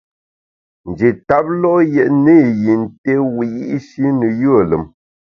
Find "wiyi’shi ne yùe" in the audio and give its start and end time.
3.35-4.61